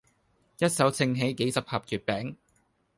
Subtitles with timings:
[0.57, 2.35] 一手掅起幾十盒月餅